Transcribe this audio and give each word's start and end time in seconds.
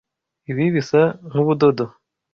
Ibi 0.51 0.65
bisa 0.75 1.01
nkubudodo. 1.27 1.85